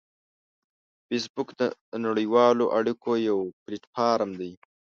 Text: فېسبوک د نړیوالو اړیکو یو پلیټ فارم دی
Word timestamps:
فېسبوک 1.07 1.49
د 1.59 1.61
نړیوالو 2.05 2.65
اړیکو 2.77 3.11
یو 3.29 3.39
پلیټ 3.63 3.83
فارم 3.93 4.29
دی 4.39 4.51